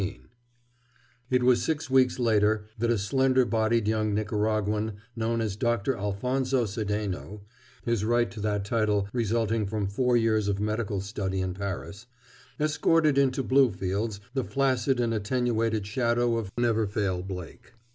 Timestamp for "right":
8.03-8.31